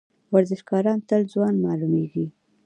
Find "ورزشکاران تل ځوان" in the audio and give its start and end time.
0.35-1.55